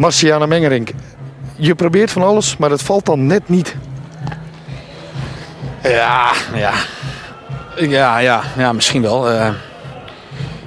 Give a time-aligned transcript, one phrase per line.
[0.00, 0.90] Marciana Mengerink.
[1.56, 3.76] Je probeert van alles, maar het valt dan net niet.
[5.82, 6.72] Ja, ja.
[7.76, 9.32] Ja, ja, ja misschien wel.
[9.32, 9.46] Uh,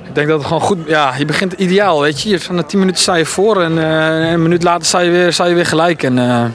[0.04, 0.78] ik denk dat het gewoon goed...
[0.88, 2.40] Ja, je begint ideaal, weet je.
[2.40, 5.34] Van de 10 minuten sta je voor en uh, een minuut later sta je weer,
[5.34, 6.04] sta je weer gelijk.
[6.04, 6.46] En, uh,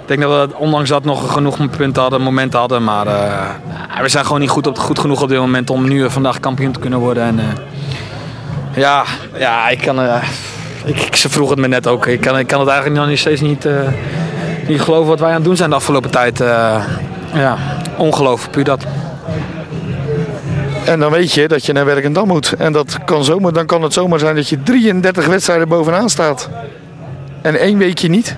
[0.00, 2.84] ik denk dat we ondanks dat nog genoeg punten hadden, momenten hadden.
[2.84, 3.06] Maar
[4.02, 6.72] we zijn gewoon niet goed, op, goed genoeg op dit moment om nu vandaag kampioen
[6.72, 7.22] te kunnen worden.
[7.22, 7.40] En,
[8.76, 9.04] ja,
[9.38, 10.00] ja, ik kan...
[10.84, 12.06] ik, ik, ze vroeg het me net ook.
[12.06, 13.68] Ik kan, ik kan het eigenlijk nog steeds niet,
[14.68, 16.38] niet geloven wat wij aan het doen zijn de afgelopen tijd.
[17.32, 17.56] ja,
[17.96, 18.86] ongelooflijk, puur dat.
[20.86, 22.52] En dan weet je dat je naar Werkendam moet.
[22.52, 26.48] En dat kan zomaar, dan kan het zomaar zijn dat je 33 wedstrijden bovenaan staat.
[27.42, 28.36] En één weekje niet.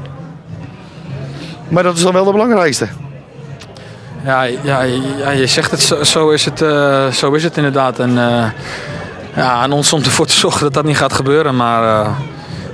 [1.68, 2.88] Maar dat is dan wel de belangrijkste.
[4.24, 4.82] Ja, ja,
[5.18, 7.98] ja je zegt het, zo, zo is, het, uh, zo is het inderdaad.
[7.98, 8.44] En uh,
[9.38, 11.56] ja, aan ons om ervoor te zorgen dat dat niet gaat gebeuren.
[11.56, 12.10] Maar uh,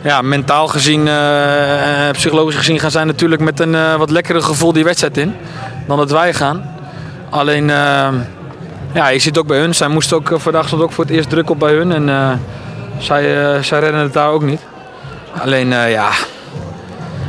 [0.02, 1.09] ja, mentaal gezien,
[2.12, 5.34] psychologisch gezien gaan zij natuurlijk met een wat lekkere gevoel die wedstrijd in.
[5.86, 6.74] Dan dat wij gaan.
[7.30, 7.66] Alleen
[8.92, 9.74] ja, je zit ook bij hun.
[9.74, 11.92] Zij moesten ook, vandaag stond ook voor het eerst druk op bij hun.
[11.92, 12.41] En
[12.98, 13.22] zij,
[13.62, 14.61] zij redden het daar ook niet.
[15.39, 16.11] Alleen ja,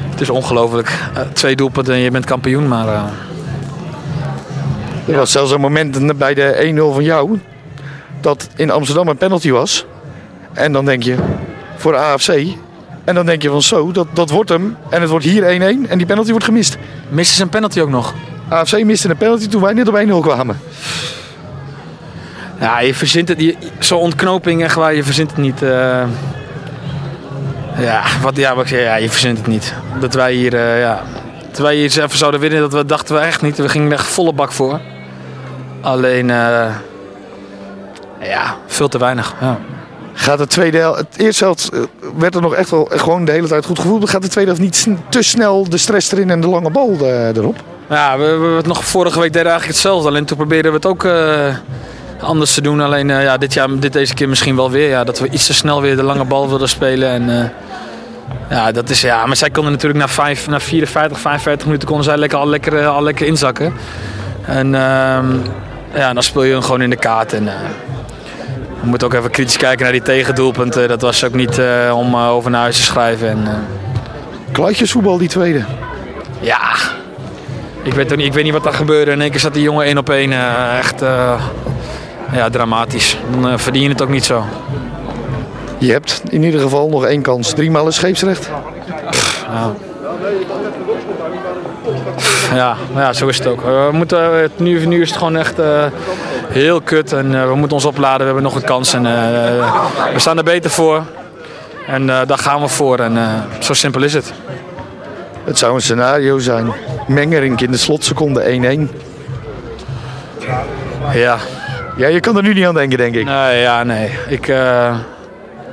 [0.09, 0.99] het is ongelooflijk.
[1.33, 2.67] twee doelpunten en je bent kampioen.
[2.67, 2.88] Maar,
[5.07, 7.39] Er was zelfs een moment bij de 1-0 van jou.
[8.25, 9.85] Dat in Amsterdam een penalty was.
[10.53, 11.15] En dan denk je
[11.75, 12.29] voor AFC.
[13.03, 14.77] En dan denk je van zo, dat, dat wordt hem.
[14.89, 16.77] En het wordt hier 1-1 en die penalty wordt gemist.
[17.09, 18.13] Misten ze een penalty ook nog?
[18.49, 20.59] AFC miste een penalty toen wij net op 1-0 kwamen.
[22.59, 23.55] Ja, je verzint het.
[23.79, 25.61] Zo'n ontknoping, echt waar, je verzint het niet.
[25.61, 26.03] Uh,
[27.77, 29.73] ja, wat, ja, wat, ja, je verzint het niet.
[29.99, 31.03] Dat wij hier, uh, ja,
[31.49, 33.57] dat wij hier even zouden winnen, dat we, dachten we echt niet.
[33.57, 34.79] We gingen echt volle bak voor.
[35.81, 36.75] Alleen, uh,
[38.27, 39.35] ja, veel te weinig.
[39.41, 39.59] Ja.
[40.13, 41.69] Gaat de tweede helft, het eerste helft
[42.17, 44.09] werd er nog echt wel gewoon de hele tijd goed gevoeld.
[44.09, 47.55] Gaat de tweede helft niet te snel de stress erin en de lange bal erop?
[47.89, 50.07] Ja, we, we, we nog vorige week deden eigenlijk hetzelfde.
[50.07, 51.03] Alleen toen probeerden we het ook
[52.25, 52.81] anders te doen.
[52.81, 54.89] Alleen uh, ja, dit, jaar, dit deze keer misschien wel weer.
[54.89, 57.09] Ja, dat we iets te snel weer de lange bal wilden spelen.
[57.09, 57.45] En, uh,
[58.50, 62.05] ja, dat is, ja, maar zij konden natuurlijk na, 5, na 54, 55 minuten konden
[62.05, 63.73] zij lekker, al, lekker, al lekker inzakken.
[64.45, 65.19] En uh,
[65.94, 67.33] ja, dan speel je hem gewoon in de kaart.
[67.33, 67.50] En,
[68.85, 70.88] we moeten ook even kritisch kijken naar die tegendoelpunten.
[70.88, 71.62] Dat was ook niet
[71.94, 73.29] om over naar huis te schrijven.
[73.29, 73.68] En,
[74.51, 75.63] Kluitjesvoetbal die tweede.
[76.40, 76.75] Ja,
[77.84, 79.12] ik weet, niet, ik weet niet wat daar gebeurde.
[79.12, 80.31] In één keer zat die jongen één op één.
[80.78, 81.00] echt
[82.31, 83.18] ja, dramatisch.
[83.41, 84.44] Dan verdien je het ook niet zo.
[85.78, 87.53] Je hebt in ieder geval nog één kans.
[87.53, 88.50] Driemaal een scheepsrecht.
[89.47, 89.74] ja.
[92.55, 93.61] Ja, ja, zo is het ook.
[93.61, 95.85] We moeten, uh, nu, nu is het gewoon echt uh,
[96.49, 98.19] heel kut en uh, we moeten ons opladen.
[98.19, 99.03] We hebben nog een kans en
[100.13, 101.03] we staan er beter voor.
[101.88, 104.33] En daar gaan we voor en zo simpel is het.
[105.44, 106.73] Het zou een scenario zijn.
[107.07, 108.95] Mengerink in de slotseconde 1-1.
[111.13, 111.38] Ja,
[111.97, 113.25] ja, je kan er nu niet aan denken, denk ik.
[113.25, 114.09] Nee, ja, nee.
[114.27, 114.95] Ik, uh,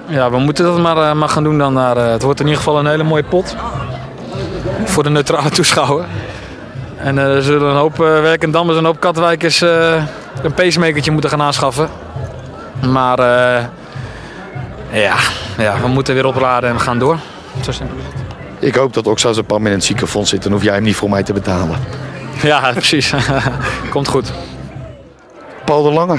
[0.07, 1.73] ja, we moeten dat maar, uh, maar gaan doen dan.
[1.73, 3.57] Naar, uh, het wordt in ieder geval een hele mooie pot.
[4.85, 6.05] Voor de neutrale toeschouwer.
[7.03, 11.89] En er zullen een hoop werkendammers en een hoop katwijkers een pacemakertje moeten gaan aanschaffen.
[12.91, 13.19] Maar
[14.93, 15.17] ja,
[15.59, 17.19] ja, we moeten weer opladen en we gaan door.
[17.61, 18.23] Zo simpel is het.
[18.63, 20.43] Ik hoop dat Oxa zijn pam in het ziekenfonds zit.
[20.43, 21.79] Dan hoef jij hem niet voor mij te betalen.
[22.43, 23.13] Ja, precies.
[23.91, 24.33] Komt goed.
[25.65, 26.19] Paul de Lange.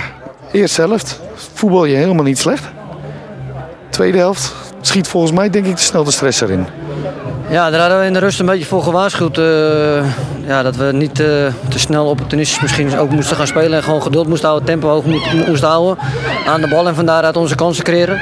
[0.51, 1.19] Eerste helft
[1.53, 2.63] voetbal je helemaal niet slecht.
[3.89, 6.67] Tweede helft schiet volgens mij denk ik te snel de stress erin.
[7.49, 9.37] Ja, daar hadden we in de rust een beetje voor gewaarschuwd.
[9.37, 10.05] Uh,
[10.45, 11.27] ja, dat we niet uh,
[11.69, 13.77] te snel opportunistisch misschien ook moesten gaan spelen.
[13.77, 15.05] En gewoon geduld moesten houden, tempo hoog
[15.47, 16.03] moesten houden.
[16.47, 18.21] Aan de bal en van daaruit onze kansen creëren.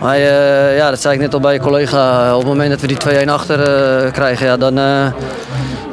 [0.00, 2.32] Maar uh, ja, dat zei ik net al bij je collega.
[2.32, 3.58] Op het moment dat we die 2-1 achter
[4.10, 4.74] krijgen, ja, dan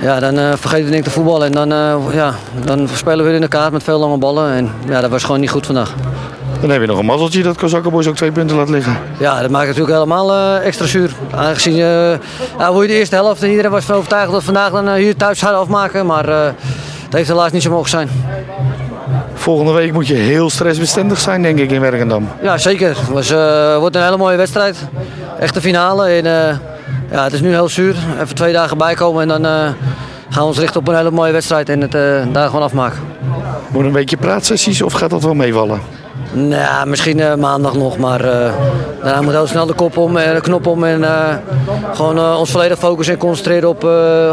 [0.01, 1.69] ja, dan vergeten we denk ik de voetbal en dan,
[2.13, 2.33] ja,
[2.65, 4.51] dan spelen we weer in de kaart met veel lange ballen.
[4.51, 5.93] En ja, dat was gewoon niet goed vandaag.
[6.61, 8.97] Dan heb je nog een mazzeltje dat Kozakkenboys ook twee punten laat liggen.
[9.19, 11.11] Ja, dat maakt natuurlijk helemaal uh, extra zuur.
[11.31, 12.19] Aangezien ja,
[12.71, 15.15] hoe je de eerste helft en iedereen was van overtuigd dat we vandaag dan hier
[15.15, 16.05] thuis zouden afmaken.
[16.05, 16.53] Maar dat
[17.09, 18.09] heeft helaas niet zo mogen zijn.
[19.33, 22.29] Volgende week moet je heel stressbestendig zijn, denk ik, in Werkendam.
[22.41, 22.89] Ja, zeker.
[22.89, 23.31] Het was,
[23.79, 24.77] wordt een hele mooie wedstrijd.
[25.39, 26.07] Echte finale.
[26.07, 26.23] En,
[27.11, 27.95] ja, het is nu heel zuur.
[28.21, 29.51] Even twee dagen bijkomen en dan uh,
[30.29, 32.01] gaan we ons richten op een hele mooie wedstrijd en het uh,
[32.31, 32.99] daar gewoon afmaken.
[33.67, 35.81] Moet een beetje praatsessies of gaat dat wel meevallen?
[36.31, 38.21] Nou, misschien uh, maandag nog, maar
[39.01, 41.05] daarna moet heel snel de kop om en de knop om en
[41.93, 43.83] gewoon ons volledig focussen en concentreren op,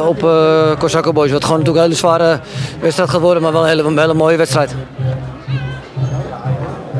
[0.08, 1.32] op uh, Boys.
[1.32, 2.40] Wat gewoon natuurlijk een hele zware
[2.80, 4.74] wedstrijd gaat worden, maar wel een hele mooie wedstrijd.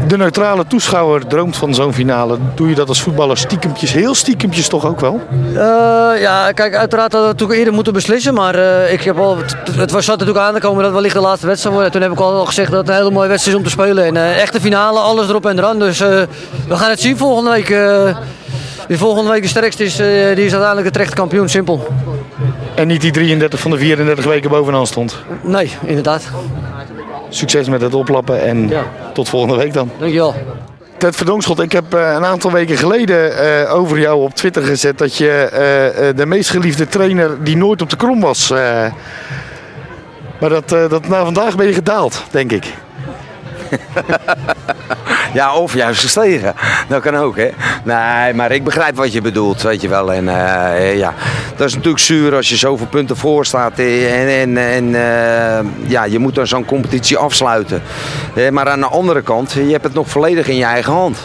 [0.07, 2.39] De neutrale toeschouwer droomt van zo'n finale.
[2.55, 5.21] Doe je dat als voetballer stiekempjes, heel stiekempjes toch ook wel?
[5.53, 5.57] Uh,
[6.21, 8.35] ja, kijk, uiteraard hadden we natuurlijk eerder moeten beslissen.
[8.35, 10.95] Maar uh, ik heb al, het, het was zat natuurlijk aan te komen dat het
[10.95, 11.93] wellicht de laatste wedstrijd wordt.
[11.93, 14.05] Toen heb ik al gezegd dat het een hele mooie wedstrijd is om te spelen.
[14.05, 15.79] En uh, echte finale, alles erop en eraan.
[15.79, 16.27] Dus we
[16.69, 17.69] gaan het zien volgende week.
[18.89, 21.87] wie volgende week de sterkste is, die is uiteindelijk de terecht kampioen, simpel.
[22.75, 25.17] En niet die 33 van de 34 weken bovenaan stond?
[25.43, 26.23] Nee, inderdaad.
[27.29, 28.85] Succes met het oplappen en ja.
[29.13, 29.91] tot volgende week dan.
[29.99, 30.35] Dankjewel.
[30.99, 34.99] Ted Verdonkschot, ik heb uh, een aantal weken geleden uh, over jou op Twitter gezet
[34.99, 38.51] dat je uh, de meest geliefde trainer die nooit op de krom was.
[40.41, 42.75] maar dat, dat na vandaag ben je gedaald, denk ik.
[45.35, 46.55] ja, of juist gestegen.
[46.89, 47.51] Dat kan ook, hè.
[47.85, 50.13] Nee, maar ik begrijp wat je bedoelt, weet je wel.
[50.13, 51.15] En uh, ja,
[51.57, 53.79] dat is natuurlijk zuur als je zoveel punten voor staat.
[53.79, 57.83] En, en, en uh, ja, je moet dan zo'n competitie afsluiten.
[58.51, 61.19] maar aan de andere kant, je hebt het nog volledig in je eigen hand.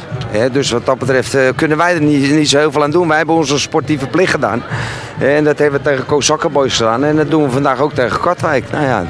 [0.51, 3.07] Dus wat dat betreft uh, kunnen wij er niet, niet zo heel veel aan doen.
[3.07, 4.63] Wij hebben onze sportieve plicht gedaan.
[5.19, 7.03] En dat hebben we tegen Kozakkenboys gedaan.
[7.03, 8.71] En dat doen we vandaag ook tegen Katwijk.
[8.71, 9.05] Nou ja,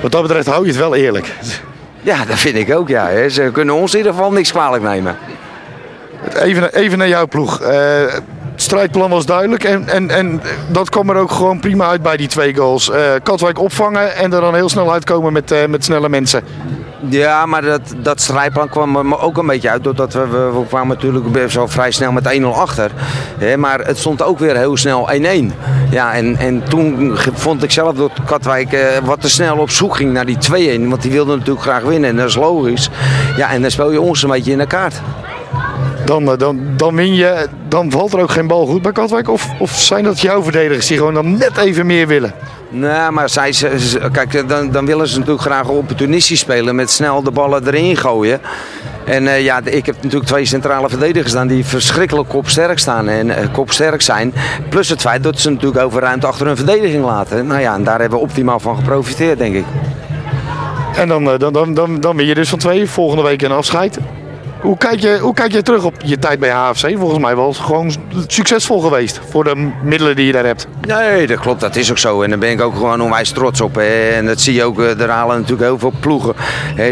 [0.00, 1.34] Wat dat betreft hou je het wel eerlijk.
[2.02, 3.28] Ja, dat vind ik ook, ja.
[3.28, 5.16] Ze kunnen ons in ieder geval niks kwalijk nemen.
[6.34, 7.60] Even, even naar jouw ploeg.
[7.60, 7.68] Uh,
[8.52, 12.16] het strijdplan was duidelijk en, en, en dat kwam er ook gewoon prima uit bij
[12.16, 12.88] die twee goals.
[12.88, 16.44] Uh, Katwijk opvangen en er dan heel snel uitkomen met, uh, met snelle mensen.
[17.08, 19.84] Ja, maar dat, dat strijdplan kwam ook een beetje uit.
[19.84, 22.90] Doordat we, we, we kwamen natuurlijk zo vrij snel met 1-0 achter.
[23.38, 25.16] Hè, maar het stond ook weer heel snel 1-1.
[25.90, 29.96] Ja, en, en toen vond ik zelf dat Katwijk eh, wat te snel op zoek
[29.96, 30.38] ging naar die
[30.80, 30.88] 2-1.
[30.88, 32.90] Want die wilde natuurlijk graag winnen en dat is logisch.
[33.36, 35.00] Ja, en dan speel je ons een beetje in de kaart.
[36.04, 39.28] Dan, dan, dan win je, dan valt er ook geen bal goed bij Katwijk?
[39.28, 42.34] Of, of zijn dat jouw verdedigers die gewoon dan net even meer willen?
[42.68, 43.54] Nee, maar zij,
[44.12, 48.40] kijk, dan, dan willen ze natuurlijk graag opportunistisch spelen met snel de ballen erin gooien.
[49.04, 53.26] En uh, ja, ik heb natuurlijk twee centrale verdedigers staan die verschrikkelijk kopsterk staan en
[53.26, 54.34] uh, kopsterk zijn.
[54.68, 57.46] Plus het feit dat ze natuurlijk over ruimte achter hun verdediging laten.
[57.46, 59.64] Nou ja, en daar hebben we optimaal van geprofiteerd, denk ik.
[60.96, 63.98] En dan, dan, dan, dan, dan ben je dus van twee, volgende week een afscheid.
[64.62, 66.90] Hoe kijk, je, hoe kijk je terug op je tijd bij HFC?
[66.98, 67.92] Volgens mij het gewoon
[68.26, 70.66] succesvol geweest voor de middelen die je daar hebt.
[70.86, 71.60] Nee, dat klopt.
[71.60, 72.22] Dat is ook zo.
[72.22, 73.76] En daar ben ik ook gewoon onwijs trots op.
[73.76, 74.80] En dat zie je ook.
[74.80, 76.34] Eh, er halen natuurlijk heel veel ploegen.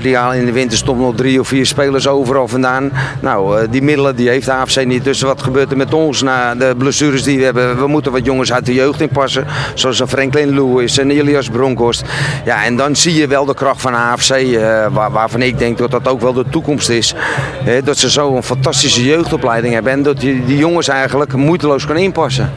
[0.03, 2.93] Die halen in de winter stonden nog drie of vier spelers overal vandaan.
[3.21, 5.05] Nou, eh, die middelen die heeft HFC niet.
[5.05, 7.79] Dus wat gebeurt er met ons na de blessures die we hebben?
[7.79, 9.47] We moeten wat jongens uit de jeugd inpassen.
[9.75, 12.05] Zoals Franklin Lewis en Elias Bronkhorst.
[12.45, 14.31] Ja, en dan zie je wel de kracht van HFC.
[14.31, 17.15] Eh, waar, waarvan ik denk dat dat ook wel de toekomst is
[17.85, 21.97] dat ze zo een fantastische jeugdopleiding hebben en dat je die jongens eigenlijk moeiteloos kan
[21.97, 22.53] inpassen.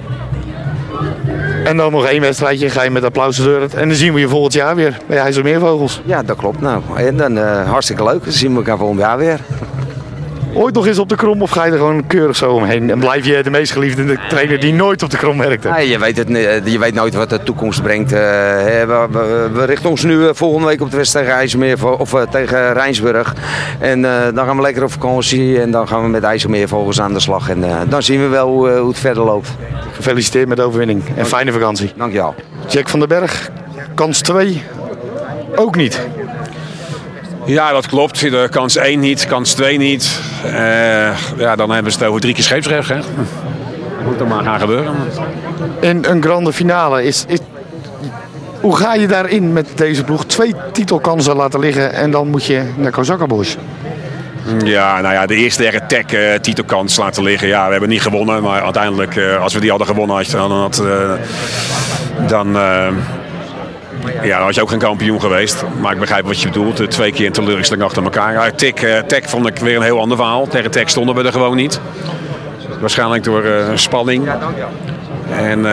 [1.63, 4.19] En dan nog één wedstrijdje, ga je met applaus de deur En dan zien we
[4.19, 6.01] je volgend jaar weer bij IJsselmeervogels.
[6.05, 6.61] Ja, dat klopt.
[6.61, 8.23] Nou, en dan uh, hartstikke leuk.
[8.23, 9.39] Dan zien we elkaar volgend jaar weer
[10.53, 12.89] ooit nog eens op de krom of ga je er gewoon keurig zo omheen?
[12.89, 15.69] En blijf je de meest geliefde trainer die nooit op de krom werkte?
[15.69, 16.27] Nee, je, weet het,
[16.63, 18.11] je weet nooit wat de toekomst brengt.
[18.11, 22.73] Uh, we, richten ons nu eh, volgende week op de wedstrijd tegen IJsselmeer of tegen
[22.73, 23.35] Rijnsburg.
[23.79, 24.01] En
[24.35, 27.49] dan gaan we lekker op vakantie en dan gaan we met IJsselmeervogels aan de slag.
[27.49, 29.49] En dan zien we wel hoe, hoe, het verder loopt.
[29.91, 31.91] Gefeliciteerd met de overwinning en fijne vakantie.
[31.95, 32.35] Dankjewel.
[32.67, 33.49] Jack van den Berg,
[33.95, 34.63] kans 2
[35.55, 36.07] ook niet.
[37.45, 38.29] Ja, dat klopt.
[38.49, 40.19] Kans 1 niet, kans 2 niet.
[40.45, 40.51] Uh,
[41.37, 42.89] ja, dan hebben ze het over drie keer scheepsrecht.
[42.89, 42.95] Hè?
[42.95, 44.95] Dat moet dan maar gaan gebeuren.
[45.79, 47.39] In een grande finale is, is,
[48.61, 50.25] Hoe ga je daarin met deze ploeg?
[50.25, 53.57] Twee titelkansen laten liggen en dan moet je naar Kozakkenbos.
[54.63, 57.47] Ja, nou ja, de eerste attack uh, titelkans laten liggen.
[57.47, 58.43] Ja, we hebben niet gewonnen.
[58.43, 60.81] Maar uiteindelijk, uh, als we die hadden gewonnen, dan had...
[60.85, 61.13] Uh,
[62.27, 62.57] dan
[64.23, 65.63] ja, dan was je ook geen kampioen geweest.
[65.79, 66.91] Maar ik begrijp wat je bedoelt.
[66.91, 68.33] Twee keer een teleurstelling achter elkaar.
[68.33, 70.47] Uh, Tek vond ik weer een heel ander verhaal.
[70.47, 71.79] Tegen Tek stonden we er gewoon niet.
[72.79, 74.29] Waarschijnlijk door uh, spanning.
[75.37, 75.65] En, uh,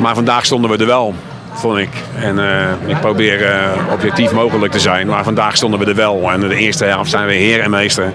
[0.00, 1.14] maar vandaag stonden we er wel,
[1.52, 1.90] vond ik.
[2.14, 2.38] En
[2.86, 3.52] ik probeer
[3.92, 5.06] objectief mogelijk te zijn.
[5.06, 6.30] Maar vandaag stonden we er wel.
[6.30, 8.12] En de eerste helft zijn we heer en meester.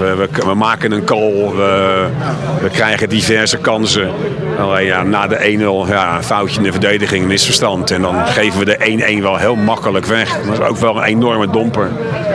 [0.00, 2.06] We, we, maken een call, we,
[2.62, 4.10] we, krijgen diverse kansen.
[4.58, 7.90] Alleen ja, na de 1-0, ja, foutje in de verdediging, misverstand.
[7.90, 10.40] En dan geven we de 1-1 wel heel makkelijk weg.
[10.44, 11.90] Dat is ook wel een enorme domper.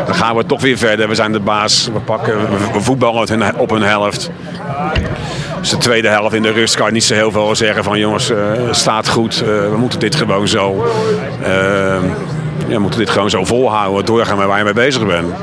[0.06, 1.08] Dan gaan we toch weer verder.
[1.08, 1.90] We zijn de baas.
[1.94, 2.40] We, pakken,
[2.74, 4.32] we voetballen op hun helft.
[5.60, 8.32] Dus de tweede helft in de rust kan niet zo heel veel zeggen van jongens,
[8.32, 8.38] uh,
[8.72, 9.42] staat goed.
[9.42, 10.86] Uh, we moeten dit gewoon zo.
[11.42, 11.48] Uh,
[12.68, 15.34] ja, we moeten dit gewoon zo volhouden, doorgaan waar je mee bezig bent.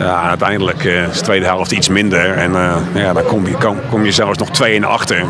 [0.00, 2.32] Ja, uiteindelijk uh, is de tweede helft iets minder.
[2.32, 5.24] En uh, ja, dan kom je, kom, kom je zelfs nog 2 in achter.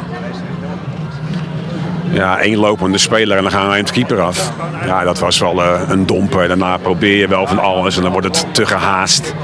[2.10, 4.52] ja, één lopende speler en dan gaan we aan de keeper af.
[4.86, 6.48] Ja, dat was wel uh, een domper.
[6.48, 9.34] Daarna probeer je wel van alles en dan wordt het te gehaast.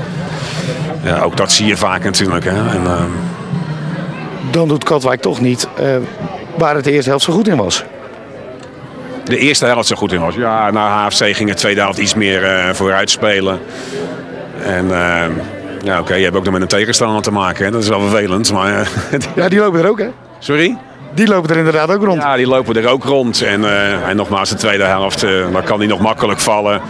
[1.03, 2.45] Ja, ook dat zie je vaak natuurlijk.
[2.45, 2.69] Hè.
[2.69, 3.03] En, uh...
[4.51, 5.97] Dan doet Katwijk toch niet uh,
[6.57, 7.85] waar het de eerste helft zo goed in was.
[9.25, 10.35] De eerste helft zo goed in was.
[10.35, 13.61] Ja, na HFC ging het tweede helft iets meer uh, vooruit spelen.
[14.67, 14.89] En
[15.83, 17.65] ja, oké, okay, je hebt ook nog met een tegenstander te maken.
[17.65, 17.71] Hè.
[17.71, 18.53] Dat is wel vervelend.
[18.53, 18.89] Maar,
[19.37, 20.09] ja, die lopen er ook hè?
[20.39, 20.77] Sorry?
[21.15, 22.23] Die lopen er inderdaad ook rond.
[22.23, 23.43] Ja, die lopen er ook rond.
[23.43, 26.81] En, uh, en nogmaals, de tweede helft, uh, dan kan hij nog makkelijk vallen.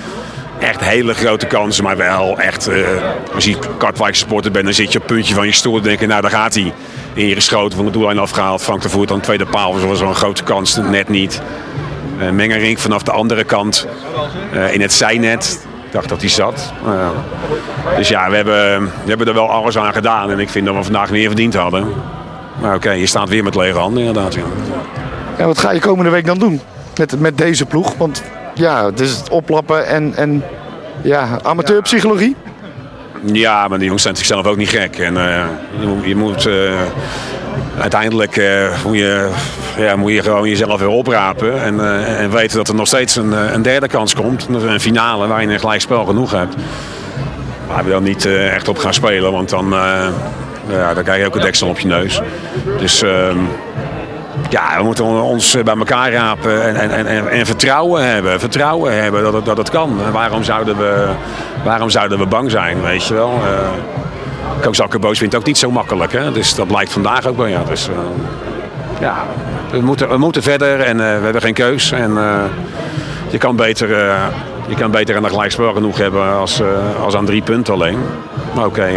[0.59, 2.69] Echt hele grote kansen, maar wel echt.
[2.69, 2.87] Uh,
[3.35, 5.83] als je Katwijk supporter bent, dan zit je op het puntje van je stoel en
[5.83, 6.73] denk je, nou daar gaat hij.
[7.15, 8.63] Ingeschoten, van de doellijn afgehaald.
[8.63, 11.43] Frank de Voert aan de tweede paal was zo'n grote kans, net niet.
[12.21, 13.87] Uh, Mengerink vanaf de andere kant
[14.73, 15.66] in het zijnet.
[15.97, 16.73] Ik dacht dat hij zat.
[17.97, 20.31] dus ja, we hebben, we hebben er wel alles aan gedaan.
[20.31, 21.87] En ik vind dat we vandaag meer verdiend hadden.
[22.61, 24.35] Maar oké, okay, je staat weer met lege handen inderdaad.
[24.35, 24.43] Ja.
[25.39, 26.61] ja, wat ga je komende week dan doen
[26.97, 27.97] met, met deze ploeg?
[27.97, 28.23] Want
[28.55, 30.45] ja, het is het oplappen en, en
[31.03, 32.37] ja, amateurpsychologie.
[33.23, 34.99] Ja, maar die jongens zijn zichzelf ook niet gek.
[34.99, 35.45] En uh,
[35.81, 36.81] je moet, je moet uh,
[37.81, 39.31] uiteindelijk uh, moet, je,
[39.77, 41.63] ja, moet je gewoon jezelf weer oprapen.
[41.63, 44.49] En, en weten dat er nog steeds een, een derde kans komt.
[44.49, 46.55] Een finale waar je een gelijkspel genoeg hebt.
[47.67, 49.75] Waar we dan niet echt op gaan spelen, want dan
[50.69, 52.21] ja, dan krijg je ook een deksel op je neus.
[52.79, 53.11] Dus uh,
[54.49, 58.41] ja, we moeten ons bij elkaar rapen en, en, en, en vertrouwen hebben.
[58.41, 59.99] Vertrouwen hebben dat het, dat het kan.
[60.13, 61.09] Waarom zouden, we,
[61.65, 63.41] waarom zouden we bang zijn, weet je wel?
[64.61, 66.13] Koos Akkerboos vindt ook niet zo makkelijk.
[66.13, 66.33] Hè?
[66.33, 67.47] Dus dat blijkt vandaag ook wel.
[67.47, 67.63] Ja.
[67.69, 67.95] Dus, uh,
[69.01, 69.25] ja,
[69.71, 71.93] we moeten, we moeten verder en uh, we hebben geen keus.
[71.93, 72.19] En
[73.31, 73.89] je kan beter,
[74.69, 76.63] je kan beter een gelijkspel genoeg hebben als,
[77.03, 77.99] als aan drie punten alleen.
[78.55, 78.89] Maar oké,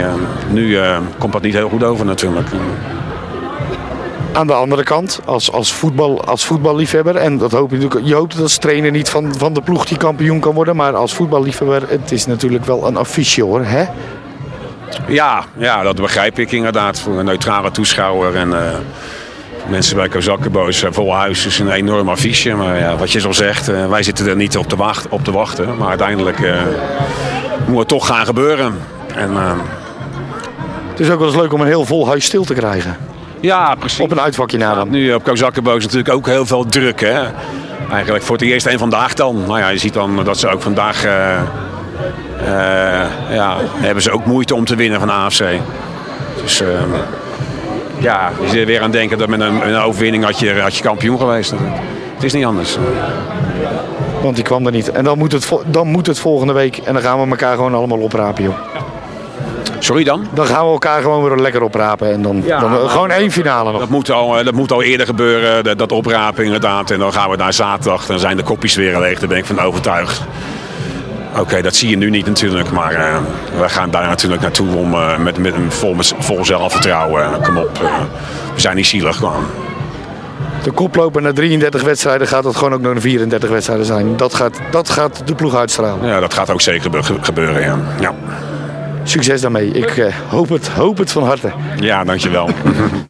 [0.49, 0.77] nu
[1.17, 2.47] komt dat niet heel goed over natuurlijk.
[4.33, 8.15] Aan de andere kant, als, als, voetbal, als voetballiefhebber, en dat hoop je natuurlijk, je
[8.15, 11.13] hoopt dat als trainer niet van, van de ploeg die kampioen kan worden, maar als
[11.13, 13.85] voetballiefhebber, het is natuurlijk wel een affiche hoor, hè?
[15.07, 18.57] Ja, ja, dat begrijp ik inderdaad voor een neutrale toeschouwer en uh,
[19.67, 22.53] mensen bij Kozakkenboos vol huis is een enorm affiche.
[22.53, 25.23] Maar ja, wat je zo zegt, uh, wij zitten er niet op te, wacht, op
[25.23, 26.61] te wachten, maar uiteindelijk uh,
[27.67, 28.79] moet het toch gaan gebeuren.
[29.15, 29.31] En,
[30.89, 32.97] het is ook wel eens leuk om een heel vol huis stil te krijgen.
[33.39, 33.99] Ja, precies.
[33.99, 34.89] Op een uitvakje na dan.
[34.89, 36.99] Nu op Kozakkenboos natuurlijk ook heel veel druk.
[36.99, 37.21] Hè?
[37.91, 39.43] Eigenlijk voor het eerst en vandaag dan.
[39.47, 41.05] Nou ja, je ziet dan dat ze ook vandaag...
[42.41, 42.47] Uh,
[43.35, 45.43] ja, hebben ze ook moeite om te winnen van AFC.
[46.41, 46.63] Dus
[47.99, 50.75] ja, je zit er weer aan denken dat met een, een overwinning had je, had
[50.75, 51.51] je kampioen geweest.
[52.15, 52.77] Het is niet anders.
[54.21, 54.91] Want die kwam er niet.
[54.91, 56.77] En dan moet, het, dan moet het volgende week.
[56.77, 58.55] En dan gaan we elkaar gewoon allemaal oprapen, joh.
[59.79, 60.27] Sorry dan?
[60.33, 62.11] Dan gaan we elkaar gewoon weer lekker oprapen.
[62.11, 63.79] En dan, ja, dan gewoon één finale nog.
[63.79, 66.91] Dat moet al, dat moet al eerder gebeuren, dat, dat oprapen inderdaad.
[66.91, 68.05] En dan gaan we naar zaterdag.
[68.05, 69.19] Dan zijn de kopjes weer leeg.
[69.19, 70.21] Daar ben ik van overtuigd.
[71.31, 72.71] Oké, okay, dat zie je nu niet natuurlijk.
[72.71, 73.17] Maar uh,
[73.59, 77.41] we gaan daar natuurlijk naartoe om, uh, met, met een vol, vol zelfvertrouwen.
[77.41, 77.77] Kom op,
[78.53, 79.43] we zijn niet zielig gewoon.
[80.63, 84.17] De koploper na 33 wedstrijden gaat het gewoon ook nog 34 wedstrijden zijn.
[84.17, 86.07] Dat gaat, dat gaat de ploeg uitstralen.
[86.07, 87.77] Ja, dat gaat ook zeker gebeuren, ja.
[87.99, 88.13] ja.
[89.03, 89.67] Succes daarmee.
[89.71, 91.51] Ik hoop, het, hoop het van harte.
[91.79, 92.49] Ja, dankjewel.